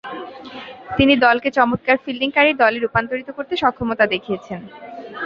[0.97, 4.59] তিনি দলকে চমৎকার ফিল্ডিংকারী দলে রূপান্তরিত করতে সক্ষমতা দেখিয়েছেন।